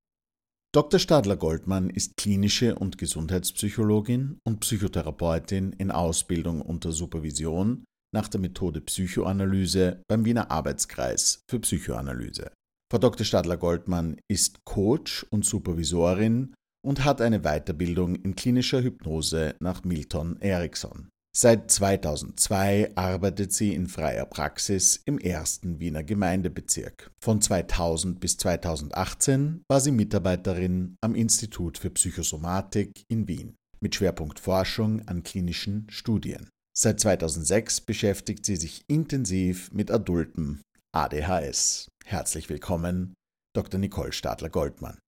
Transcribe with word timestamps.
Dr. 0.75 0.99
Stadler-Goldmann 0.99 1.91
ist 1.91 2.17
klinische 2.17 2.73
und 2.73 2.97
Gesundheitspsychologin 2.97 4.39
und 4.43 4.59
Psychotherapeutin 4.61 5.71
in 5.73 5.91
Ausbildung 5.91 6.63
unter 6.63 6.91
Supervision 6.91 7.85
nach 8.11 8.27
der 8.27 8.41
Methode 8.41 8.81
Psychoanalyse 8.81 10.01
beim 10.07 10.25
Wiener 10.25 10.49
Arbeitskreis 10.49 11.43
für 11.47 11.59
Psychoanalyse. 11.59 12.51
Frau 12.91 12.97
Dr. 12.97 13.23
Stadler-Goldmann 13.23 14.19
ist 14.27 14.65
Coach 14.65 15.27
und 15.29 15.45
Supervisorin 15.45 16.55
und 16.83 17.05
hat 17.05 17.21
eine 17.21 17.41
Weiterbildung 17.41 18.15
in 18.15 18.35
klinischer 18.35 18.81
Hypnose 18.81 19.55
nach 19.59 19.83
Milton 19.83 20.41
Erickson. 20.41 21.09
Seit 21.35 21.71
2002 21.71 22.95
arbeitet 22.95 23.53
sie 23.53 23.73
in 23.73 23.87
freier 23.87 24.27
Praxis 24.27 25.01
im 25.05 25.17
ersten 25.17 25.79
Wiener 25.79 26.03
Gemeindebezirk. 26.03 27.09
Von 27.19 27.41
2000 27.41 28.19
bis 28.19 28.37
2018 28.37 29.63
war 29.67 29.81
sie 29.81 29.91
Mitarbeiterin 29.91 30.95
am 31.01 31.15
Institut 31.15 31.79
für 31.79 31.89
Psychosomatik 31.89 33.03
in 33.07 33.27
Wien 33.27 33.55
mit 33.79 33.95
Schwerpunkt 33.95 34.39
Forschung 34.39 35.07
an 35.07 35.23
klinischen 35.23 35.87
Studien. 35.89 36.49
Seit 36.77 36.99
2006 36.99 37.81
beschäftigt 37.81 38.45
sie 38.45 38.55
sich 38.55 38.83
intensiv 38.87 39.71
mit 39.71 39.89
adultem 39.89 40.61
ADHS. 40.91 41.87
Herzlich 42.05 42.47
willkommen, 42.49 43.15
Dr. 43.55 43.79
Nicole 43.79 44.13
Stadler-Goldmann. 44.13 44.99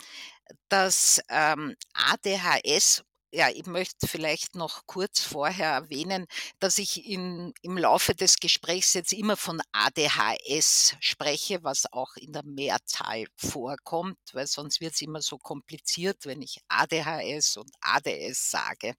dass 0.68 1.20
ähm, 1.28 1.76
ADHS 1.94 3.04
ja, 3.32 3.48
ich 3.48 3.64
möchte 3.66 4.06
vielleicht 4.06 4.54
noch 4.54 4.86
kurz 4.86 5.20
vorher 5.20 5.70
erwähnen, 5.70 6.26
dass 6.60 6.76
ich 6.76 7.06
in, 7.06 7.54
im 7.62 7.78
Laufe 7.78 8.14
des 8.14 8.36
Gesprächs 8.36 8.92
jetzt 8.92 9.12
immer 9.14 9.38
von 9.38 9.62
ADHS 9.72 10.96
spreche, 11.00 11.64
was 11.64 11.90
auch 11.92 12.14
in 12.16 12.32
der 12.32 12.44
Mehrzahl 12.44 13.24
vorkommt, 13.34 14.18
weil 14.34 14.46
sonst 14.46 14.82
wird 14.82 14.92
es 14.94 15.00
immer 15.00 15.22
so 15.22 15.38
kompliziert, 15.38 16.26
wenn 16.26 16.42
ich 16.42 16.58
ADHS 16.68 17.56
und 17.56 17.70
ADS 17.80 18.50
sage. 18.50 18.94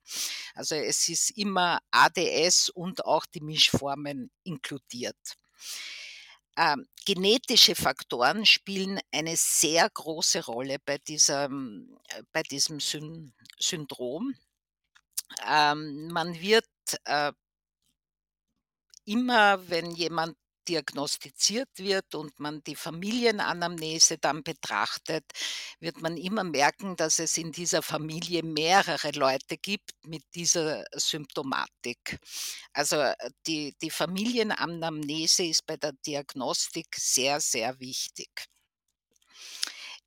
Also 0.54 0.74
es 0.74 1.08
ist 1.08 1.30
immer 1.38 1.78
ADS 1.92 2.70
und 2.70 3.04
auch 3.04 3.26
die 3.26 3.40
Mischformen 3.40 4.30
inkludiert. 4.42 5.36
Ähm, 6.56 6.86
genetische 7.04 7.74
Faktoren 7.74 8.46
spielen 8.46 9.00
eine 9.12 9.36
sehr 9.36 9.90
große 9.90 10.44
Rolle 10.44 10.78
bei, 10.84 10.98
diesem, 10.98 11.98
äh, 12.10 12.22
bei 12.32 12.42
diesem 12.42 12.78
Syn 12.80 13.32
Syndrom. 13.58 14.34
Ähm, 15.46 16.08
man 16.08 16.40
wird 16.40 16.68
äh, 17.04 17.32
immer, 19.04 19.68
wenn 19.68 19.90
jemand 19.92 20.36
diagnostiziert 20.68 21.68
wird 21.76 22.14
und 22.14 22.38
man 22.40 22.62
die 22.64 22.76
Familienanamnese 22.76 24.18
dann 24.18 24.42
betrachtet, 24.42 25.24
wird 25.80 26.00
man 26.00 26.16
immer 26.16 26.44
merken, 26.44 26.96
dass 26.96 27.18
es 27.18 27.36
in 27.36 27.52
dieser 27.52 27.82
Familie 27.82 28.42
mehrere 28.42 29.10
Leute 29.12 29.56
gibt 29.56 29.92
mit 30.02 30.22
dieser 30.34 30.84
Symptomatik. 30.92 32.18
Also 32.72 33.12
die, 33.46 33.74
die 33.80 33.90
Familienanamnese 33.90 35.44
ist 35.44 35.66
bei 35.66 35.76
der 35.76 35.92
Diagnostik 35.92 36.88
sehr, 36.96 37.40
sehr 37.40 37.78
wichtig. 37.80 38.28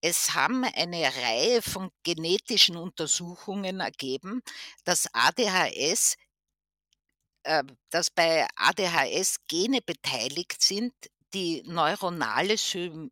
Es 0.02 0.36
haben 0.36 0.64
eine 0.64 1.12
Reihe 1.24 1.62
von 1.64 1.90
genetischen 2.04 2.78
Untersuchungen 2.78 3.80
ergeben, 3.80 4.42
dass 4.84 5.10
ADHS 5.12 6.16
äh, 7.48 7.64
dass 7.92 8.12
bei 8.12 8.46
ADHS 8.58 9.38
Gene 9.48 9.80
beteiligt 9.82 10.62
sind, 10.62 10.94
die 11.34 11.64
neuronale 11.66 12.58
Sy 12.58 13.10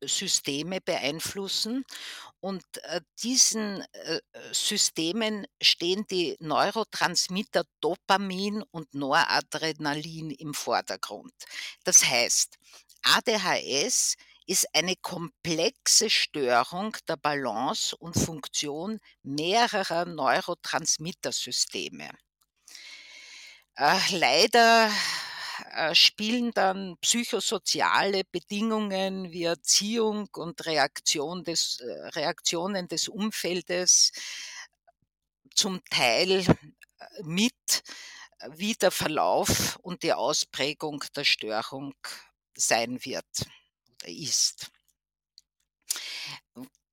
Systeme 0.00 0.80
beeinflussen. 0.80 1.84
Und 2.38 2.62
äh, 2.84 3.00
diesen 3.20 3.80
äh, 3.80 4.20
Systemen 4.52 5.44
stehen 5.60 6.06
die 6.08 6.36
Neurotransmitter 6.38 7.64
Dopamin 7.80 8.62
und 8.70 8.94
Noradrenalin 8.94 10.30
im 10.30 10.54
Vordergrund. 10.54 11.32
Das 11.82 12.04
heißt, 12.04 12.58
ADHS 13.02 14.14
ist 14.46 14.68
eine 14.72 14.94
komplexe 14.96 16.10
Störung 16.10 16.96
der 17.08 17.16
Balance 17.16 17.96
und 17.96 18.14
Funktion 18.14 19.00
mehrerer 19.24 20.04
Neurotransmittersysteme. 20.04 22.10
Äh, 23.78 23.98
leider 24.10 24.90
äh, 25.74 25.94
spielen 25.94 26.50
dann 26.52 26.96
psychosoziale 27.00 28.24
Bedingungen 28.24 29.30
wie 29.30 29.44
Erziehung 29.44 30.28
und 30.34 30.66
Reaktion 30.66 31.44
des, 31.44 31.78
äh, 31.80 32.08
Reaktionen 32.08 32.88
des 32.88 33.08
Umfeldes 33.08 34.12
zum 35.54 35.80
Teil 35.90 36.44
mit, 37.22 37.82
wie 38.50 38.74
der 38.74 38.90
Verlauf 38.90 39.76
und 39.82 40.02
die 40.02 40.12
Ausprägung 40.12 41.04
der 41.16 41.24
Störung 41.24 41.94
sein 42.56 43.04
wird 43.04 43.26
oder 43.88 44.08
ist. 44.08 44.70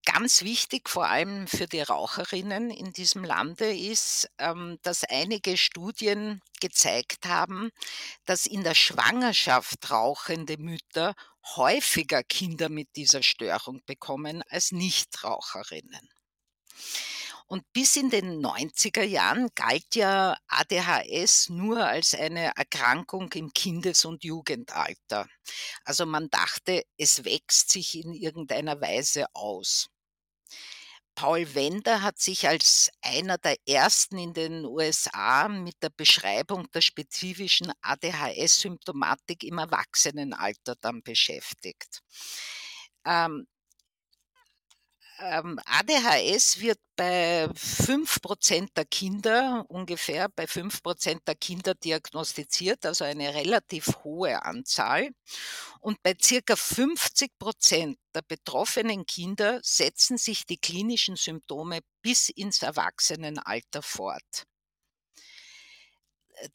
Ganz 0.05 0.43
wichtig, 0.43 0.87
vor 0.87 1.07
allem 1.07 1.47
für 1.47 1.65
die 1.67 1.81
Raucherinnen 1.81 2.69
in 2.69 2.93
diesem 2.93 3.23
Lande, 3.23 3.75
ist, 3.75 4.29
ähm, 4.37 4.77
dass 4.83 5.03
einige 5.03 5.57
Studien 5.57 6.41
gezeigt 6.61 7.25
haben, 7.25 7.71
dass 8.25 8.45
in 8.45 8.63
der 8.63 8.75
Schwangerschaft 8.75 9.89
rauchende 9.89 10.57
Mütter 10.57 11.15
häufiger 11.55 12.23
Kinder 12.23 12.69
mit 12.69 12.95
dieser 12.95 13.23
Störung 13.23 13.81
bekommen 13.85 14.43
als 14.49 14.71
Nichtraucherinnen. 14.71 16.09
Und 17.47 17.63
bis 17.73 17.95
in 17.95 18.09
den 18.09 18.39
90er 18.41 19.03
Jahren 19.03 19.49
galt 19.55 19.95
ja 19.95 20.37
ADHS 20.47 21.49
nur 21.49 21.85
als 21.85 22.13
eine 22.15 22.51
Erkrankung 22.55 23.31
im 23.33 23.53
Kindes- 23.53 24.05
und 24.05 24.23
Jugendalter. 24.23 25.27
Also 25.83 26.05
man 26.05 26.29
dachte, 26.29 26.83
es 26.97 27.23
wächst 27.23 27.71
sich 27.71 27.95
in 27.95 28.13
irgendeiner 28.13 28.81
Weise 28.81 29.25
aus. 29.33 29.89
Paul 31.15 31.55
Wender 31.55 32.01
hat 32.01 32.19
sich 32.19 32.47
als 32.47 32.91
einer 33.01 33.37
der 33.37 33.55
ersten 33.65 34.17
in 34.17 34.33
den 34.33 34.65
USA 34.65 35.47
mit 35.47 35.81
der 35.81 35.89
Beschreibung 35.89 36.69
der 36.71 36.81
spezifischen 36.81 37.71
ADHS-Symptomatik 37.81 39.43
im 39.43 39.57
Erwachsenenalter 39.57 40.75
dann 40.81 41.01
beschäftigt. 41.03 42.01
Ähm, 43.05 43.47
ADHS 45.17 46.59
wird 46.59 46.79
bei 46.95 47.45
5% 47.45 48.69
der 48.75 48.85
Kinder, 48.85 49.65
ungefähr 49.69 50.29
bei 50.29 50.45
5% 50.45 51.21
der 51.25 51.35
Kinder 51.35 51.73
diagnostiziert, 51.73 52.85
also 52.85 53.05
eine 53.05 53.33
relativ 53.33 54.03
hohe 54.03 54.43
Anzahl. 54.43 55.11
Und 55.79 56.01
bei 56.03 56.15
circa 56.21 56.55
50% 56.55 57.97
der 58.13 58.21
betroffenen 58.23 59.05
Kinder 59.05 59.59
setzen 59.63 60.17
sich 60.17 60.45
die 60.45 60.57
klinischen 60.57 61.15
Symptome 61.15 61.79
bis 62.01 62.29
ins 62.29 62.61
Erwachsenenalter 62.61 63.81
fort 63.81 64.45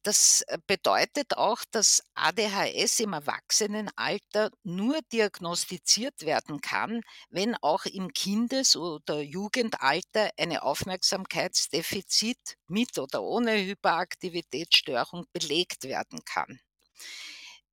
das 0.03 0.43
äh, 0.49 0.59
bedeutet 0.67 1.37
auch, 1.37 1.63
dass 1.71 2.03
ADHS 2.15 3.01
im 3.01 3.13
Erwachsenenalter 3.13 4.51
nur 4.63 5.01
diagnostiziert 5.13 6.23
werden 6.23 6.61
kann, 6.61 7.03
wenn 7.31 7.57
auch 7.57 7.85
im 7.87 8.13
Kindes- 8.13 8.77
oder 8.77 9.21
Jugendalter 9.21 10.31
eine 10.39 10.63
Aufmerksamkeitsdefizit 10.63 12.57
mit 12.69 12.99
oder 12.99 13.23
ohne 13.23 13.57
Hyperaktivitätsstörung 13.65 15.27
belegt 15.33 15.85
werden 15.85 16.21
kann. 16.25 16.61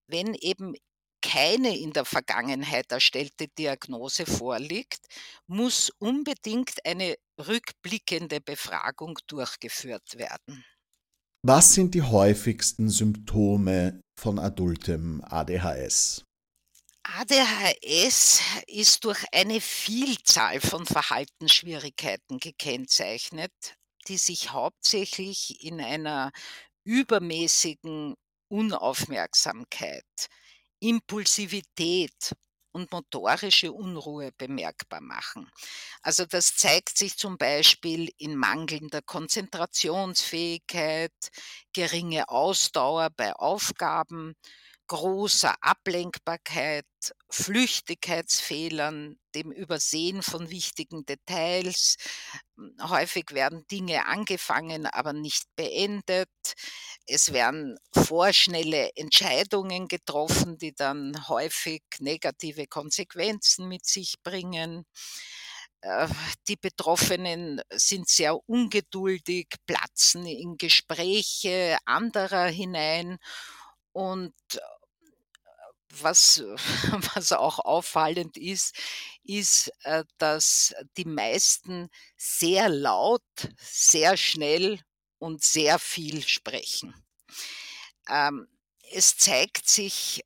Wenn 0.08 0.34
eben 0.34 0.76
keine 1.22 1.78
in 1.78 1.92
der 1.92 2.06
Vergangenheit 2.06 2.92
erstellte 2.92 3.48
Diagnose 3.48 4.26
vorliegt, 4.26 5.08
muss 5.48 5.90
unbedingt 6.00 6.86
eine 6.86 7.16
rückblickende 7.38 8.40
Befragung 8.40 9.18
durchgeführt 9.28 10.18
werden. 10.18 10.64
Was 11.50 11.76
sind 11.76 11.96
die 11.96 12.02
häufigsten 12.02 12.90
Symptome 12.90 14.02
von 14.20 14.38
adultem 14.38 15.24
ADHS? 15.24 16.26
ADHS 17.04 18.42
ist 18.68 19.06
durch 19.06 19.24
eine 19.32 19.62
Vielzahl 19.62 20.60
von 20.60 20.86
Verhaltensschwierigkeiten 20.86 22.40
gekennzeichnet, 22.40 23.54
die 24.10 24.18
sich 24.18 24.52
hauptsächlich 24.52 25.64
in 25.64 25.80
einer 25.80 26.34
übermäßigen 26.84 28.16
Unaufmerksamkeit, 28.50 30.04
Impulsivität 30.82 32.36
und 32.78 32.92
motorische 32.92 33.72
Unruhe 33.74 34.32
bemerkbar 34.38 35.02
machen. 35.02 35.50
Also 36.02 36.26
das 36.26 36.56
zeigt 36.56 36.98
sich 36.98 37.18
zum 37.18 37.38
Beispiel 37.38 38.10
in 38.18 38.36
mangelnder 38.38 39.02
Konzentrationsfähigkeit, 39.02 41.12
geringe 41.74 42.30
Ausdauer 42.30 43.10
bei 43.16 43.34
Aufgaben, 43.34 44.36
großer 44.88 45.56
Ablenkbarkeit, 45.62 46.86
Flüchtigkeitsfehlern, 47.30 49.20
dem 49.36 49.52
Übersehen 49.52 50.24
von 50.24 50.50
wichtigen 50.50 51.06
Details. 51.06 51.98
Häufig 52.82 53.32
werden 53.34 53.68
Dinge 53.68 54.06
angefangen, 54.06 54.86
aber 54.88 55.14
nicht 55.14 55.46
beendet. 55.56 56.30
Es 57.08 57.32
werden 57.32 57.78
vorschnelle 57.94 58.92
Entscheidungen 58.96 59.88
getroffen, 59.88 60.58
die 60.58 60.74
dann 60.74 61.28
häufig 61.30 61.82
negative 62.00 62.68
Konsequenzen 62.68 63.68
mit 63.70 63.86
sich 63.86 64.16
bringen. 64.24 64.86
Äh, 65.82 66.08
die 66.48 66.58
Betroffenen 66.58 67.62
sind 67.72 68.10
sehr 68.10 68.38
ungeduldig, 68.50 69.48
platzen 69.66 70.26
in 70.26 70.58
Gespräche 70.58 71.78
anderer 71.86 72.48
hinein 72.48 73.18
und 73.94 74.34
was, 76.02 76.44
was 77.16 77.32
auch 77.32 77.60
auffallend 77.60 78.38
ist, 78.38 78.76
ist, 79.24 79.72
äh, 79.84 80.04
dass 80.18 80.76
die 80.98 81.06
meisten 81.06 81.90
sehr 82.16 82.70
laut, 82.70 83.24
sehr 83.60 84.18
schnell 84.18 84.80
und 85.20 85.44
sehr 85.44 85.80
viel 85.80 86.26
sprechen. 86.28 86.94
Ähm, 88.10 88.48
es 88.92 89.18
zeigt 89.18 89.70
sich 89.70 90.24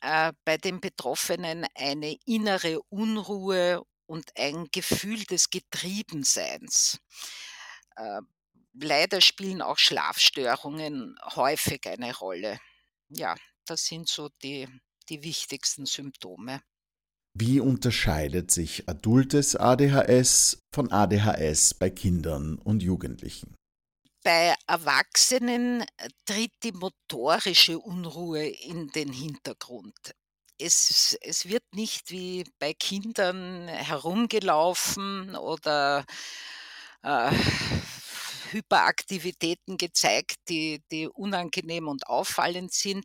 äh, 0.00 0.32
bei 0.44 0.56
den 0.56 0.80
Betroffenen 0.80 1.66
eine 1.74 2.16
innere 2.24 2.80
Unruhe 2.88 3.82
und 4.06 4.30
ein 4.36 4.68
Gefühl 4.72 5.24
des 5.24 5.50
Getriebenseins. 5.50 7.00
Äh, 7.96 8.20
leider 8.74 9.20
spielen 9.20 9.62
auch 9.62 9.78
Schlafstörungen 9.78 11.16
häufig 11.34 11.86
eine 11.86 12.14
Rolle. 12.16 12.58
Ja, 13.08 13.36
das 13.66 13.86
sind 13.86 14.08
so 14.08 14.28
die, 14.42 14.68
die 15.08 15.22
wichtigsten 15.22 15.86
Symptome. 15.86 16.60
Wie 17.38 17.60
unterscheidet 17.60 18.50
sich 18.50 18.88
adultes 18.88 19.56
ADHS 19.56 20.58
von 20.72 20.90
ADHS 20.90 21.74
bei 21.74 21.90
Kindern 21.90 22.56
und 22.56 22.82
Jugendlichen? 22.82 23.54
Bei 24.26 24.56
Erwachsenen 24.66 25.82
äh, 25.82 26.08
tritt 26.24 26.50
die 26.64 26.72
motorische 26.72 27.78
Unruhe 27.78 28.44
in 28.48 28.88
den 28.88 29.12
Hintergrund. 29.12 30.16
Es, 30.58 31.16
es 31.20 31.46
wird 31.46 31.62
nicht 31.76 32.10
wie 32.10 32.42
bei 32.58 32.74
Kindern 32.74 33.68
herumgelaufen 33.68 35.36
oder 35.36 36.04
äh, 37.04 37.30
Hyperaktivitäten 38.52 39.76
gezeigt, 39.76 40.36
die, 40.48 40.82
die 40.90 41.08
unangenehm 41.08 41.88
und 41.88 42.06
auffallend 42.06 42.72
sind. 42.72 43.04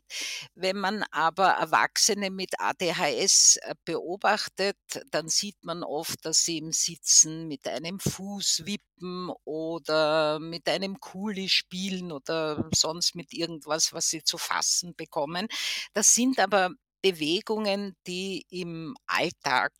Wenn 0.54 0.78
man 0.78 1.04
aber 1.10 1.48
Erwachsene 1.48 2.30
mit 2.30 2.58
ADHS 2.58 3.56
äh, 3.56 3.74
beobachtet, 3.84 4.76
dann 5.10 5.28
sieht 5.28 5.62
man 5.64 5.82
oft, 5.82 6.24
dass 6.24 6.44
sie 6.44 6.58
im 6.58 6.72
Sitzen 6.72 7.48
mit 7.48 7.66
einem 7.66 7.98
Fuß 8.00 8.62
wippen 8.66 9.30
oder 9.44 10.38
mit 10.38 10.68
einem 10.68 11.00
Kuli 11.00 11.48
spielen 11.48 12.12
oder 12.12 12.68
sonst 12.74 13.14
mit 13.14 13.32
irgendwas, 13.32 13.92
was 13.92 14.08
sie 14.10 14.22
zu 14.22 14.38
fassen 14.38 14.94
bekommen. 14.96 15.48
Das 15.92 16.14
sind 16.14 16.38
aber 16.38 16.70
Bewegungen, 17.02 17.96
die 18.06 18.46
im 18.48 18.96
Alltag 19.06 19.72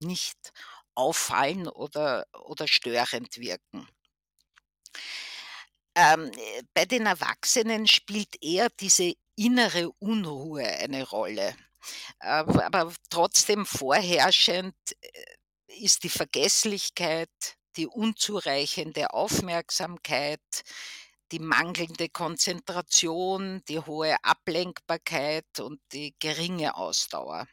nicht 0.00 0.52
auffallen 0.94 1.68
oder, 1.68 2.26
oder 2.32 2.68
störend 2.68 3.36
wirken. 3.38 3.88
Ähm, 5.94 6.30
äh, 6.32 6.62
bei 6.74 6.84
den 6.84 7.06
Erwachsenen 7.06 7.86
spielt 7.86 8.42
eher 8.42 8.68
diese 8.80 9.14
innere 9.36 9.90
Unruhe 9.98 10.64
eine 10.64 11.08
Rolle. 11.08 11.54
Ähm, 12.22 12.58
aber 12.60 12.92
trotzdem 13.10 13.66
vorherrschend 13.66 14.74
äh, 15.00 15.08
ist 15.68 16.02
die 16.04 16.08
Vergesslichkeit, 16.08 17.30
die 17.76 17.86
unzureichende 17.86 19.12
Aufmerksamkeit, 19.12 20.40
die 21.32 21.40
mangelnde 21.40 22.08
Konzentration, 22.08 23.62
die 23.68 23.80
hohe 23.80 24.16
Ablenkbarkeit 24.22 25.58
und 25.60 25.80
die 25.92 26.14
geringe 26.18 26.76
Ausdauer. 26.76 27.46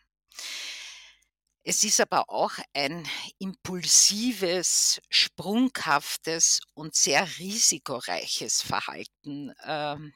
Es 1.63 1.84
ist 1.84 2.00
aber 2.01 2.30
auch 2.30 2.53
ein 2.74 3.08
impulsives, 3.39 5.00
sprunghaftes 5.10 6.60
und 6.74 6.96
sehr 6.96 7.27
risikoreiches 7.38 8.62
Verhalten 8.62 9.53
ähm, 9.63 10.13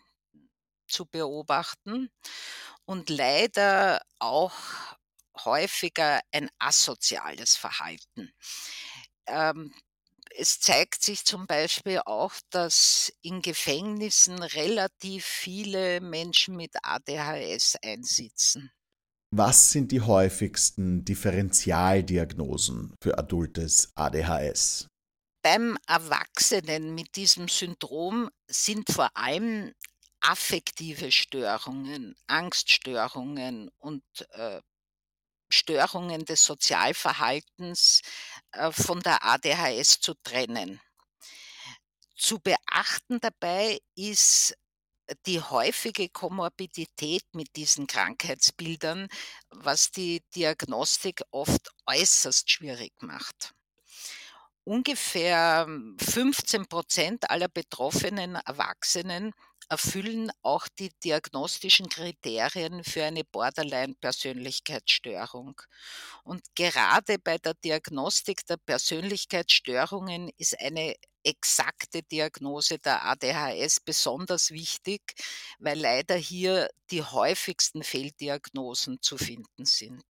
zu 0.87 1.05
beobachten 1.05 2.09
und 2.85 3.09
leider 3.09 4.01
auch 4.19 4.55
häufiger 5.45 6.21
ein 6.31 6.49
asoziales 6.59 7.55
Verhalten. 7.57 8.33
Ähm, 9.27 9.73
es 10.37 10.59
zeigt 10.59 11.03
sich 11.03 11.25
zum 11.25 11.47
Beispiel 11.47 12.01
auch, 12.05 12.33
dass 12.51 13.13
in 13.21 13.41
Gefängnissen 13.41 14.41
relativ 14.43 15.25
viele 15.25 16.01
Menschen 16.01 16.55
mit 16.57 16.73
ADHS 16.83 17.77
einsitzen. 17.83 18.71
Was 19.31 19.71
sind 19.71 19.91
die 19.91 20.01
häufigsten 20.01 21.03
Differentialdiagnosen 21.03 22.95
für 23.01 23.17
adultes 23.17 23.91
ADHS? 23.95 24.87
Beim 25.41 25.77
Erwachsenen 25.87 26.95
mit 26.95 27.15
diesem 27.15 27.47
Syndrom 27.47 28.29
sind 28.47 28.91
vor 28.91 29.09
allem 29.13 29.73
affektive 30.21 31.11
Störungen, 31.11 32.15
Angststörungen 32.27 33.69
und 33.77 34.03
äh, 34.31 34.61
Störungen 35.49 36.25
des 36.25 36.43
Sozialverhaltens 36.45 38.01
äh, 38.51 38.71
von 38.71 39.01
der 39.01 39.23
ADHS 39.23 39.99
zu 39.99 40.15
trennen. 40.23 40.81
Zu 42.15 42.39
beachten 42.39 43.19
dabei 43.19 43.79
ist 43.95 44.55
die 45.25 45.41
häufige 45.41 46.09
Komorbidität 46.09 47.23
mit 47.33 47.55
diesen 47.55 47.87
Krankheitsbildern, 47.87 49.07
was 49.49 49.91
die 49.91 50.23
Diagnostik 50.35 51.21
oft 51.31 51.71
äußerst 51.85 52.49
schwierig 52.49 52.93
macht. 53.01 53.53
ungefähr 54.63 55.67
15% 55.67 57.25
aller 57.29 57.47
betroffenen 57.47 58.35
Erwachsenen 58.35 59.33
erfüllen 59.69 60.31
auch 60.41 60.67
die 60.67 60.89
diagnostischen 61.03 61.89
Kriterien 61.89 62.83
für 62.83 63.03
eine 63.03 63.23
Borderline-Persönlichkeitsstörung. 63.23 65.61
Und 66.23 66.41
gerade 66.55 67.19
bei 67.19 67.37
der 67.37 67.53
Diagnostik 67.53 68.43
der 68.45 68.57
Persönlichkeitsstörungen 68.57 70.31
ist 70.37 70.59
eine 70.59 70.95
exakte 71.23 72.03
Diagnose 72.03 72.79
der 72.79 73.05
ADHS 73.05 73.79
besonders 73.79 74.51
wichtig, 74.51 75.13
weil 75.59 75.79
leider 75.79 76.15
hier 76.15 76.69
die 76.91 77.01
häufigsten 77.01 77.83
Fehldiagnosen 77.83 79.01
zu 79.01 79.17
finden 79.17 79.65
sind. 79.65 80.03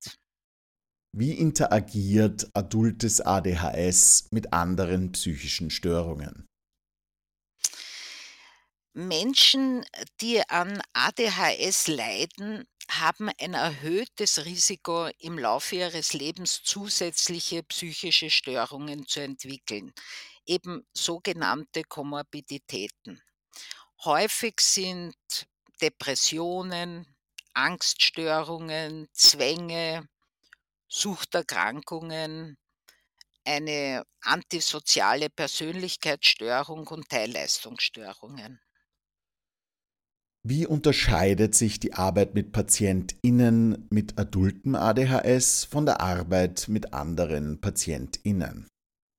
Wie 1.17 1.31
interagiert 1.31 2.49
adultes 2.53 3.21
ADHS 3.21 4.27
mit 4.31 4.51
anderen 4.51 5.13
psychischen 5.13 5.69
Störungen? 5.69 6.45
Menschen, 8.97 9.85
die 10.21 10.41
an 10.49 10.81
ADHS 10.93 11.87
leiden, 11.87 12.65
haben 12.89 13.29
ein 13.41 13.53
erhöhtes 13.53 14.45
Risiko, 14.45 15.09
im 15.19 15.37
Laufe 15.37 15.75
ihres 15.75 16.13
Lebens 16.13 16.63
zusätzliche 16.63 17.61
psychische 17.63 18.29
Störungen 18.29 19.05
zu 19.05 19.19
entwickeln, 19.19 19.93
eben 20.45 20.87
sogenannte 20.93 21.83
Komorbiditäten. 21.83 23.21
Häufig 24.05 24.61
sind 24.61 25.15
Depressionen, 25.81 27.05
Angststörungen, 27.53 29.09
Zwänge, 29.11 30.07
Suchterkrankungen, 30.87 32.57
eine 33.43 34.05
antisoziale 34.21 35.29
Persönlichkeitsstörung 35.29 36.87
und 36.87 37.09
Teilleistungsstörungen. 37.09 38.61
Wie 40.47 40.67
unterscheidet 40.67 41.55
sich 41.55 41.79
die 41.79 41.95
Arbeit 41.95 42.35
mit 42.35 42.51
PatientInnen 42.51 43.87
mit 43.89 44.19
adultem 44.19 44.75
ADHS 44.75 45.63
von 45.63 45.87
der 45.87 46.01
Arbeit 46.01 46.67
mit 46.67 46.93
anderen 46.93 47.59
PatientInnen? 47.59 48.67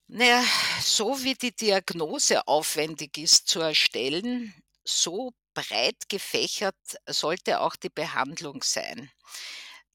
Naja, 0.06 0.44
so 0.80 1.24
wie 1.24 1.34
die 1.34 1.50
Diagnose 1.50 2.46
aufwendig 2.46 3.18
ist 3.18 3.48
zu 3.48 3.58
erstellen, 3.58 4.54
so 4.84 5.32
breit 5.52 6.08
gefächert 6.08 6.76
sollte 7.08 7.58
auch 7.58 7.74
die 7.74 7.90
Behandlung 7.90 8.62
sein. 8.62 9.10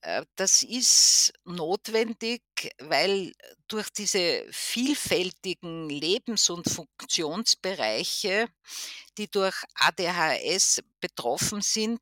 Äh, 0.01 0.25
das 0.35 0.63
ist 0.63 1.33
notwendig, 1.45 2.41
weil 2.79 3.33
durch 3.67 3.89
diese 3.91 4.45
vielfältigen 4.51 5.89
Lebens- 5.89 6.49
und 6.49 6.69
Funktionsbereiche, 6.69 8.47
die 9.17 9.29
durch 9.29 9.55
ADHS 9.75 10.81
betroffen 10.99 11.61
sind, 11.61 12.01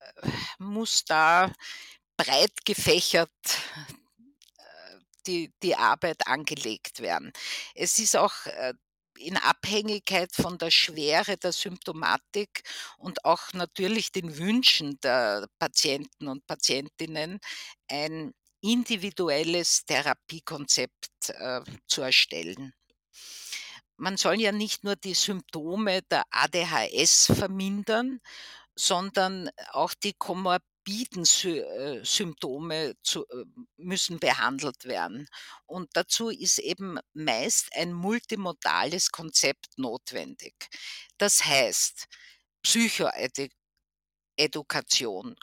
äh, 0.00 0.28
muss 0.58 1.04
da 1.04 1.52
breit 2.16 2.64
gefächert 2.64 3.30
äh, 4.58 4.96
die, 5.26 5.52
die 5.62 5.76
Arbeit 5.76 6.26
angelegt 6.26 7.00
werden. 7.00 7.32
Es 7.74 7.98
ist 7.98 8.16
auch 8.16 8.34
in 9.22 9.36
Abhängigkeit 9.36 10.32
von 10.34 10.58
der 10.58 10.70
Schwere 10.70 11.36
der 11.36 11.52
Symptomatik 11.52 12.62
und 12.98 13.24
auch 13.24 13.52
natürlich 13.52 14.12
den 14.12 14.36
Wünschen 14.36 14.98
der 15.00 15.46
Patienten 15.58 16.28
und 16.28 16.46
Patientinnen 16.46 17.38
ein 17.88 18.32
individuelles 18.60 19.84
Therapiekonzept 19.84 21.30
äh, 21.30 21.60
zu 21.86 22.02
erstellen. 22.02 22.72
Man 23.96 24.16
soll 24.16 24.40
ja 24.40 24.52
nicht 24.52 24.84
nur 24.84 24.96
die 24.96 25.14
Symptome 25.14 26.02
der 26.02 26.24
ADHS 26.30 27.32
vermindern, 27.34 28.20
sondern 28.74 29.50
auch 29.72 29.94
die 29.94 30.14
Komor 30.14 30.58
morbiden 30.82 31.24
äh, 31.44 32.04
Symptome 32.04 32.94
zu, 33.02 33.26
äh, 33.28 33.44
müssen 33.76 34.18
behandelt 34.18 34.84
werden. 34.84 35.28
Und 35.66 35.90
dazu 35.94 36.30
ist 36.30 36.58
eben 36.58 36.98
meist 37.14 37.68
ein 37.74 37.92
multimodales 37.92 39.10
Konzept 39.10 39.78
notwendig. 39.78 40.54
Das 41.18 41.44
heißt, 41.44 42.06
Psychoedukation, 42.62 43.52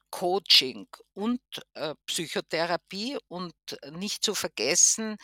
Coaching 0.09 0.87
und 1.13 1.41
äh, 1.73 1.95
Psychotherapie 2.05 3.17
und 3.27 3.53
nicht 3.91 4.23
zu 4.23 4.35
vergessen 4.35 5.17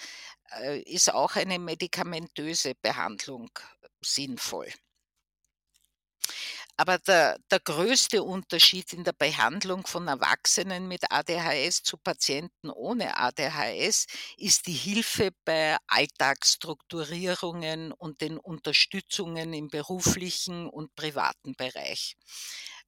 äh, 0.52 0.80
ist 0.82 1.14
auch 1.14 1.36
eine 1.36 1.60
medikamentöse 1.60 2.74
Behandlung 2.82 3.50
sinnvoll. 4.02 4.72
Aber 6.78 6.98
der, 7.00 7.38
der 7.50 7.62
größte 7.62 8.22
Unterschied 8.24 8.92
in 8.92 9.06
der 9.06 9.14
Behandlung 9.14 9.88
von 9.88 10.08
Erwachsenen 10.10 10.88
mit 10.88 11.10
ADHS 11.10 11.84
zu 11.84 11.98
Patienten 11.98 12.70
ohne 12.70 13.18
ADHS 13.18 14.08
ist 14.38 14.68
die 14.68 14.74
Hilfe 14.74 15.32
bei 15.46 15.78
Alltagsstrukturierungen 15.88 17.94
und 17.94 18.20
den 18.20 18.38
Unterstützungen 18.38 19.54
im 19.54 19.70
beruflichen 19.70 20.68
und 20.68 20.94
privaten 20.96 21.56
Bereich. 21.56 22.18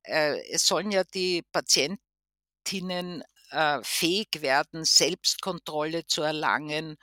Äh, 0.04 0.42
es 0.52 0.68
sollen 0.68 0.92
ja 0.92 1.04
die 1.06 1.44
Patientinnen 1.54 3.24
äh, 3.52 3.80
fähig 3.84 4.42
werden, 4.42 4.84
Selbstkontrolle 4.84 6.06
zu 6.08 6.24
erlangen 6.24 6.98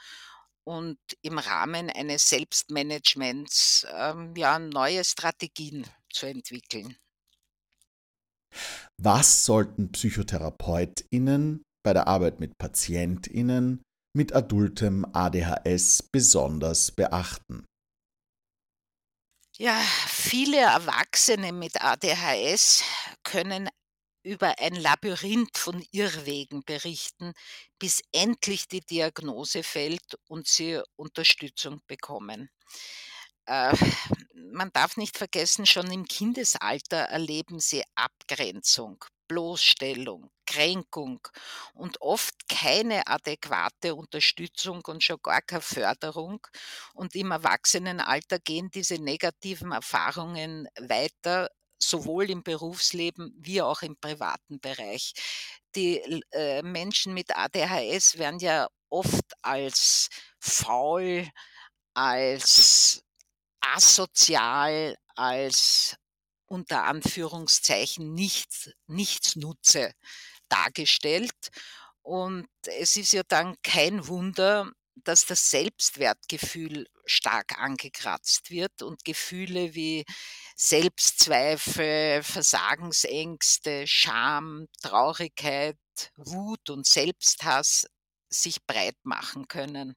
und 0.64 0.98
im 1.22 1.38
Rahmen 1.38 1.90
eines 1.90 2.28
Selbstmanagements 2.28 3.86
ähm, 3.92 4.34
ja, 4.36 4.58
neue 4.58 5.04
Strategien 5.04 5.86
zu 6.12 6.26
entwickeln. 6.26 6.96
Was 8.96 9.44
sollten 9.44 9.92
PsychotherapeutInnen 9.92 11.62
bei 11.84 11.92
der 11.92 12.06
Arbeit 12.06 12.40
mit 12.40 12.56
PatientInnen 12.58 13.82
mit 14.16 14.32
adultem 14.32 15.04
ADHS 15.12 16.04
besonders 16.10 16.92
beachten? 16.92 17.66
Ja, 19.56 19.78
viele 20.08 20.58
Erwachsene 20.58 21.52
mit 21.52 21.80
ADHS 21.80 22.82
können 23.22 23.68
über 24.24 24.58
ein 24.58 24.74
Labyrinth 24.74 25.56
von 25.58 25.84
Irrwegen 25.92 26.64
berichten, 26.64 27.34
bis 27.78 28.02
endlich 28.12 28.68
die 28.68 28.80
Diagnose 28.80 29.62
fällt 29.62 30.18
und 30.28 30.48
sie 30.48 30.80
Unterstützung 30.96 31.80
bekommen. 31.86 32.50
Äh, 33.46 33.74
man 34.34 34.70
darf 34.72 34.96
nicht 34.96 35.18
vergessen, 35.18 35.66
schon 35.66 35.90
im 35.92 36.04
Kindesalter 36.06 36.96
erleben 36.98 37.60
sie 37.60 37.82
Abgrenzung, 37.94 39.04
Bloßstellung, 39.28 40.30
Kränkung 40.46 41.20
und 41.74 42.00
oft 42.00 42.48
keine 42.48 43.06
adäquate 43.06 43.94
Unterstützung 43.94 44.82
und 44.86 45.02
schon 45.02 45.18
gar 45.22 45.42
keine 45.42 45.62
Förderung. 45.62 46.46
Und 46.94 47.14
im 47.14 47.30
Erwachsenenalter 47.32 48.38
gehen 48.38 48.70
diese 48.70 48.96
negativen 48.98 49.72
Erfahrungen 49.72 50.68
weiter, 50.80 51.50
sowohl 51.88 52.30
im 52.30 52.42
Berufsleben 52.42 53.34
wie 53.38 53.62
auch 53.62 53.82
im 53.82 53.96
privaten 53.96 54.60
Bereich. 54.60 55.14
Die 55.74 55.98
äh, 56.32 56.62
Menschen 56.62 57.14
mit 57.14 57.36
ADHS 57.36 58.18
werden 58.18 58.38
ja 58.38 58.68
oft 58.88 59.32
als 59.42 60.08
faul, 60.38 61.28
als 61.94 63.02
asozial, 63.60 64.96
als 65.16 65.96
unter 66.46 66.84
Anführungszeichen 66.84 68.14
nichts, 68.14 68.70
Nichtsnutze 68.86 69.92
dargestellt. 70.48 71.50
Und 72.02 72.48
es 72.66 72.96
ist 72.96 73.12
ja 73.12 73.22
dann 73.26 73.56
kein 73.62 74.06
Wunder, 74.06 74.70
dass 74.96 75.26
das 75.26 75.50
Selbstwertgefühl 75.50 76.86
stark 77.04 77.58
angekratzt 77.58 78.50
wird 78.50 78.82
und 78.82 79.04
Gefühle 79.04 79.74
wie 79.74 80.04
Selbstzweifel, 80.56 82.22
Versagensängste, 82.22 83.86
Scham, 83.86 84.68
Traurigkeit, 84.82 85.76
Wut 86.16 86.70
und 86.70 86.86
Selbsthass 86.86 87.86
sich 88.28 88.64
breit 88.66 88.96
machen 89.04 89.48
können. 89.48 89.94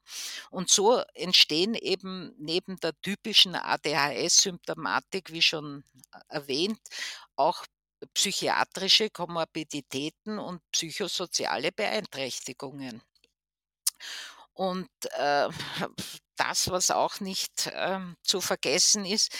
Und 0.49 0.69
so 0.69 1.01
entstehen 1.13 1.73
eben 1.75 2.33
neben 2.37 2.79
der 2.79 2.93
typischen 3.01 3.55
ADHS-Symptomatik, 3.55 5.31
wie 5.31 5.41
schon 5.41 5.83
äh, 6.13 6.19
erwähnt, 6.29 6.79
auch 7.35 7.65
psychiatrische 8.13 9.09
Komorbiditäten 9.09 10.37
und 10.37 10.61
psychosoziale 10.71 11.71
Beeinträchtigungen. 11.71 13.01
Und 14.57 14.89
äh, 15.11 15.49
das, 16.35 16.71
was 16.71 16.89
auch 16.89 17.19
nicht 17.19 17.67
äh, 17.67 17.99
zu 18.23 18.41
vergessen 18.41 19.05
ist, 19.05 19.31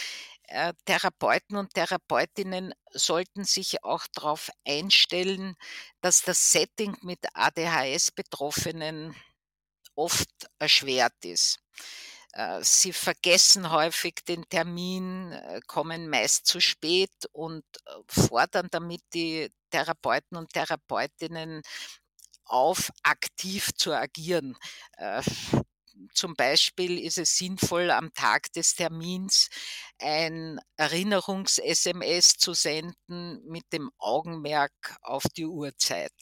äh, 0.44 0.72
Therapeuten 0.84 1.56
und 1.56 1.74
Therapeutinnen 1.74 2.72
sollten 2.92 3.44
sich 3.44 3.82
auch 3.82 4.06
darauf 4.12 4.48
einstellen, 4.64 5.56
dass 6.02 6.22
das 6.22 6.52
Setting 6.52 6.96
mit 7.02 7.18
ADHS-Betroffenen 7.34 9.16
oft 9.96 10.30
erschwert 10.60 11.24
ist. 11.24 11.58
Äh, 12.32 12.62
sie 12.62 12.92
vergessen 12.92 13.72
häufig 13.72 14.24
den 14.28 14.48
Termin, 14.48 15.36
kommen 15.66 16.08
meist 16.08 16.46
zu 16.46 16.60
spät 16.60 17.10
und 17.32 17.64
fordern 18.08 18.68
damit 18.70 19.02
die 19.14 19.50
Therapeuten 19.70 20.36
und 20.36 20.52
Therapeutinnen 20.52 21.62
auf, 22.48 22.90
aktiv 23.02 23.70
zu 23.74 23.92
agieren. 23.92 24.56
Zum 26.14 26.34
Beispiel 26.34 26.98
ist 26.98 27.18
es 27.18 27.36
sinnvoll, 27.36 27.90
am 27.90 28.12
Tag 28.14 28.52
des 28.52 28.74
Termins 28.74 29.48
ein 30.00 30.60
Erinnerungs-SMS 30.76 32.36
zu 32.36 32.54
senden 32.54 33.42
mit 33.46 33.64
dem 33.72 33.90
Augenmerk 33.98 34.96
auf 35.02 35.24
die 35.36 35.46
Uhrzeit. 35.46 36.12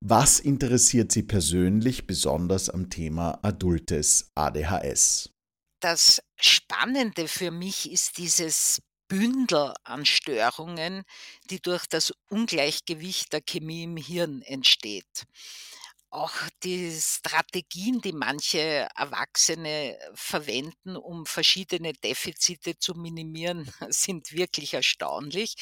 Was 0.00 0.40
interessiert 0.40 1.12
Sie 1.12 1.22
persönlich 1.22 2.06
besonders 2.06 2.70
am 2.70 2.88
Thema 2.90 3.38
adultes 3.42 4.30
ADHS? 4.34 5.30
Das 5.80 6.22
Spannende 6.38 7.28
für 7.28 7.50
mich 7.50 7.90
ist 7.90 8.18
dieses 8.18 8.80
Bündel 9.10 9.74
an 9.82 10.06
Störungen, 10.06 11.02
die 11.50 11.60
durch 11.60 11.86
das 11.86 12.14
Ungleichgewicht 12.28 13.32
der 13.32 13.40
Chemie 13.42 13.82
im 13.82 13.96
Hirn 13.96 14.40
entsteht. 14.42 15.26
Auch 16.10 16.32
die 16.62 16.92
Strategien, 16.92 18.00
die 18.00 18.12
manche 18.12 18.88
Erwachsene 18.96 19.98
verwenden, 20.14 20.96
um 20.96 21.26
verschiedene 21.26 21.92
Defizite 21.92 22.78
zu 22.78 22.94
minimieren, 22.94 23.68
sind 23.90 24.32
wirklich 24.32 24.74
erstaunlich. 24.74 25.56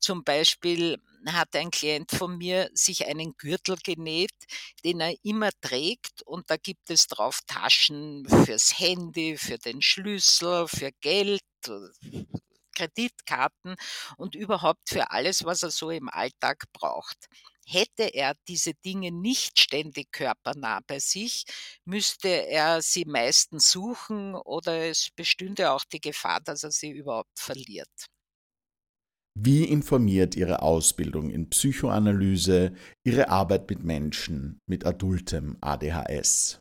Zum 0.00 0.24
Beispiel 0.24 0.96
hat 1.26 1.54
ein 1.54 1.70
Klient 1.70 2.12
von 2.12 2.38
mir 2.38 2.70
sich 2.72 3.06
einen 3.06 3.36
Gürtel 3.36 3.76
genäht, 3.84 4.32
den 4.84 5.00
er 5.00 5.14
immer 5.22 5.50
trägt 5.60 6.22
und 6.22 6.50
da 6.50 6.56
gibt 6.56 6.88
es 6.88 7.08
drauf 7.08 7.40
Taschen 7.46 8.26
fürs 8.46 8.78
Handy, 8.78 9.36
für 9.36 9.58
den 9.58 9.82
Schlüssel, 9.82 10.66
für 10.68 10.92
Geld, 11.00 11.42
Kreditkarten 12.76 13.76
und 14.16 14.34
überhaupt 14.36 14.88
für 14.88 15.10
alles, 15.10 15.44
was 15.44 15.62
er 15.62 15.70
so 15.70 15.90
im 15.90 16.08
Alltag 16.08 16.64
braucht. 16.72 17.26
Hätte 17.66 18.04
er 18.14 18.34
diese 18.46 18.74
Dinge 18.74 19.10
nicht 19.10 19.58
ständig 19.58 20.12
körpernah 20.12 20.80
bei 20.86 21.00
sich, 21.00 21.44
müsste 21.84 22.28
er 22.28 22.82
sie 22.82 23.04
meistens 23.06 23.72
suchen 23.72 24.36
oder 24.36 24.88
es 24.88 25.10
bestünde 25.16 25.72
auch 25.72 25.84
die 25.84 26.00
Gefahr, 26.00 26.40
dass 26.40 26.62
er 26.62 26.70
sie 26.70 26.90
überhaupt 26.90 27.38
verliert. 27.38 28.06
Wie 29.38 29.64
informiert 29.64 30.34
Ihre 30.34 30.62
Ausbildung 30.62 31.30
in 31.30 31.50
Psychoanalyse 31.50 32.74
Ihre 33.04 33.28
Arbeit 33.28 33.68
mit 33.68 33.84
Menschen 33.84 34.60
mit 34.66 34.86
adultem 34.86 35.58
ADHS? 35.60 36.60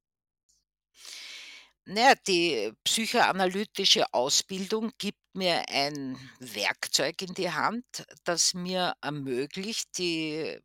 Naja, 1.87 2.15
die 2.27 2.73
psychoanalytische 2.83 4.11
Ausbildung 4.13 4.91
gibt 4.97 5.19
mir 5.35 5.63
ein 5.69 6.17
Werkzeug 6.39 7.21
in 7.21 7.33
die 7.33 7.51
Hand, 7.51 7.85
das 8.23 8.53
mir 8.53 8.93
ermöglicht, 9.01 9.97
die 9.97 10.59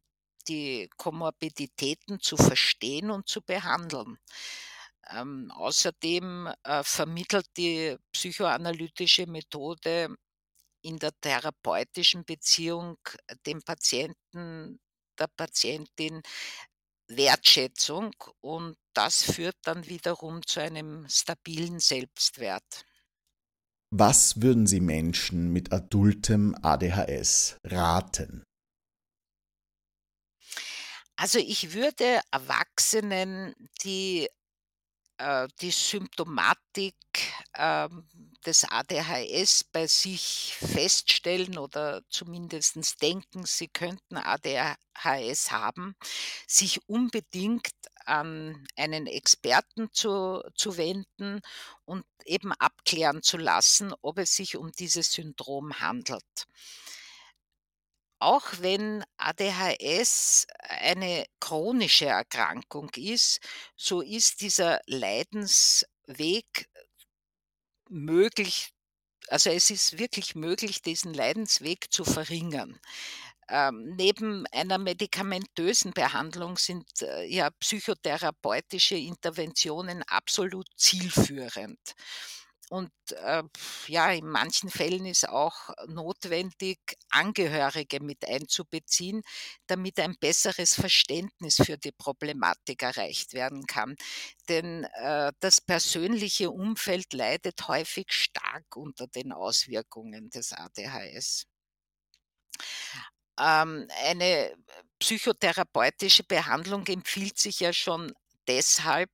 die 0.49 0.89
Komorbiditäten 0.97 2.21
zu 2.21 2.37
verstehen 2.37 3.11
und 3.11 3.29
zu 3.29 3.43
behandeln. 3.43 4.19
Ähm, 5.11 5.51
außerdem 5.51 6.53
äh, 6.65 6.83
vermittelt 6.83 7.47
die 7.57 7.97
psychoanalytische 8.13 9.27
Methode 9.27 10.15
in 10.83 10.99
der 10.99 11.13
therapeutischen 11.21 12.25
Beziehung 12.25 12.97
dem 13.47 13.63
Patienten, 13.63 14.81
der 15.19 15.29
Patientin 15.37 16.23
Wertschätzung 17.09 18.15
und 18.41 18.77
das 18.95 19.23
führt 19.23 19.57
dann 19.63 19.87
wiederum 19.87 20.47
zu 20.47 20.61
einem 20.61 21.09
stabilen 21.09 21.81
Selbstwert. 21.81 22.87
Was 23.93 24.41
würden 24.41 24.69
Sie 24.69 24.81
Menschen 24.81 25.53
mit 25.53 25.73
adultem 25.73 26.55
ADHS 26.63 27.57
raten? 27.65 28.45
Also 31.17 31.39
ich 31.39 31.75
würde 31.75 32.21
Erwachsenen, 32.31 33.55
die 33.83 34.29
die 35.61 35.71
Symptomatik 35.71 36.95
ähm, 37.55 38.07
des 38.47 38.65
ADHS 38.65 39.65
bei 39.65 39.87
sich 39.87 40.57
feststellen 40.59 41.59
oder 41.59 42.03
zumindest 42.09 43.03
denken, 43.03 43.45
sie 43.45 43.69
könnten 43.69 44.17
ADHS 44.17 45.51
haben, 45.51 45.95
sich 46.47 46.81
unbedingt 46.89 47.71
an 48.07 48.67
einen 48.77 49.07
Experten 49.07 49.93
zu, 49.93 50.43
zu 50.55 50.77
wenden 50.77 51.41
und 51.85 52.05
eben 52.25 52.53
abklären 52.53 53.23
zu 53.23 53.37
lassen, 53.37 53.93
ob 54.01 54.19
es 54.19 54.35
sich 54.35 54.57
um 54.57 54.73
dieses 54.73 55.13
Syndrom 55.13 55.81
handelt. 55.81 56.47
Auch 58.21 58.45
wenn 58.61 59.03
ADHS 59.17 60.47
eine 60.61 61.25
chronische 61.41 62.07
Erkrankung 62.07 62.91
ist, 62.97 63.41
so 63.77 64.03
ist 64.03 64.41
dieser 64.43 64.81
Leidensweg 64.87 66.69
möglich 67.89 68.71
also 69.29 69.51
es 69.51 69.71
ist 69.71 69.99
wirklich 69.99 70.35
möglich, 70.35 70.83
diesen 70.83 71.15
Leidensweg 71.15 71.93
zu 71.93 72.05
verringern. 72.05 72.81
Ähm, 73.49 73.95
neben 73.97 74.47
einer 74.53 74.79
medikamentösen 74.79 75.93
Behandlung 75.93 76.57
sind 76.57 76.87
äh, 77.03 77.25
ja 77.27 77.51
psychotherapeutische 77.51 78.97
Interventionen 78.97 80.03
absolut 80.05 80.67
zielführend. 80.77 81.79
Und 82.71 82.93
äh, 83.25 83.43
ja, 83.89 84.13
in 84.13 84.29
manchen 84.29 84.71
Fällen 84.71 85.05
ist 85.05 85.29
auch 85.29 85.71
notwendig, 85.89 86.79
Angehörige 87.11 87.99
mit 88.01 88.25
einzubeziehen, 88.29 89.23
damit 89.67 89.99
ein 89.99 90.15
besseres 90.21 90.77
Verständnis 90.77 91.57
für 91.57 91.79
die 91.79 91.91
Problematik 91.91 92.85
erreicht 92.85 93.35
werden 93.35 93.67
kann. 93.67 93.97
Denn 94.49 94.85
äh, 94.85 95.33
das 95.41 95.61
persönliche 95.61 96.53
Umfeld 96.53 97.13
leidet 97.13 97.67
häufig 97.67 98.13
stark 98.13 98.77
unter 98.77 99.09
den 99.09 99.33
Auswirkungen 99.33 100.31
des 100.31 100.53
ADHS. 100.53 101.47
Ähm, 103.37 103.89
eine 104.05 104.55
psychotherapeutische 105.01 106.23
Behandlung 106.23 106.87
empfiehlt 106.87 107.37
sich 107.37 107.59
ja 107.59 107.73
schon 107.73 108.13
deshalb, 108.47 109.11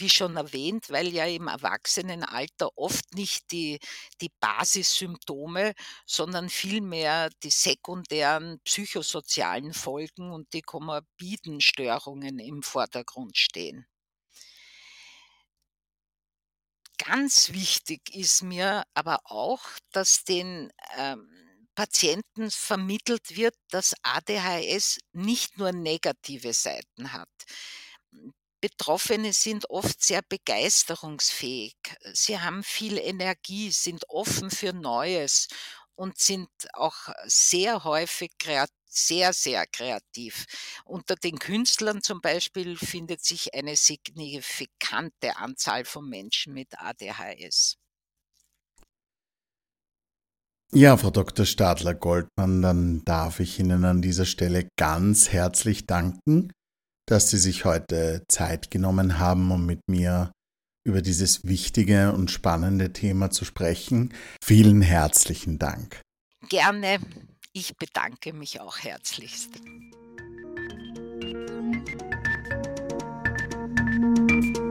wie 0.00 0.08
schon 0.10 0.36
erwähnt, 0.36 0.90
weil 0.90 1.08
ja 1.08 1.26
im 1.26 1.48
Erwachsenenalter 1.48 2.70
oft 2.76 3.14
nicht 3.14 3.50
die, 3.52 3.78
die 4.20 4.30
Basissymptome, 4.40 5.74
sondern 6.06 6.48
vielmehr 6.48 7.30
die 7.42 7.50
sekundären 7.50 8.60
psychosozialen 8.64 9.74
Folgen 9.74 10.32
und 10.32 10.52
die 10.52 10.62
komorbiden 10.62 11.60
Störungen 11.60 12.38
im 12.38 12.62
Vordergrund 12.62 13.36
stehen. 13.36 13.86
Ganz 16.98 17.52
wichtig 17.52 18.14
ist 18.14 18.42
mir 18.42 18.84
aber 18.94 19.20
auch, 19.24 19.62
dass 19.92 20.24
den 20.24 20.70
ähm, 20.98 21.28
Patienten 21.74 22.50
vermittelt 22.50 23.36
wird, 23.36 23.54
dass 23.70 23.94
ADHS 24.02 24.98
nicht 25.12 25.56
nur 25.56 25.72
negative 25.72 26.52
Seiten 26.52 27.12
hat. 27.14 27.30
Betroffene 28.60 29.32
sind 29.32 29.70
oft 29.70 30.02
sehr 30.02 30.22
begeisterungsfähig. 30.22 31.76
Sie 32.12 32.38
haben 32.38 32.62
viel 32.62 32.98
Energie, 32.98 33.70
sind 33.70 34.04
offen 34.08 34.50
für 34.50 34.72
Neues 34.72 35.48
und 35.94 36.18
sind 36.18 36.48
auch 36.74 37.08
sehr 37.26 37.84
häufig 37.84 38.32
sehr, 38.86 39.32
sehr 39.32 39.66
kreativ. 39.66 40.46
Unter 40.84 41.14
den 41.14 41.38
Künstlern 41.38 42.02
zum 42.02 42.20
Beispiel 42.20 42.76
findet 42.76 43.24
sich 43.24 43.54
eine 43.54 43.76
signifikante 43.76 45.36
Anzahl 45.36 45.84
von 45.84 46.08
Menschen 46.08 46.54
mit 46.54 46.68
ADHS. 46.78 47.76
Ja, 50.72 50.96
Frau 50.96 51.10
Dr. 51.10 51.46
Stadler-Goldmann, 51.46 52.62
dann 52.62 53.04
darf 53.04 53.40
ich 53.40 53.58
Ihnen 53.58 53.84
an 53.84 54.02
dieser 54.02 54.24
Stelle 54.24 54.68
ganz 54.76 55.30
herzlich 55.30 55.86
danken 55.86 56.52
dass 57.10 57.28
Sie 57.28 57.38
sich 57.38 57.64
heute 57.64 58.22
Zeit 58.28 58.70
genommen 58.70 59.18
haben, 59.18 59.50
um 59.50 59.66
mit 59.66 59.80
mir 59.88 60.30
über 60.84 61.02
dieses 61.02 61.44
wichtige 61.44 62.12
und 62.12 62.30
spannende 62.30 62.92
Thema 62.92 63.30
zu 63.30 63.44
sprechen. 63.44 64.14
Vielen 64.42 64.80
herzlichen 64.80 65.58
Dank. 65.58 66.00
Gerne. 66.48 66.98
Ich 67.52 67.76
bedanke 67.76 68.32
mich 68.32 68.60
auch 68.60 68.78
herzlichst. 68.78 69.50
Musik 74.00 74.70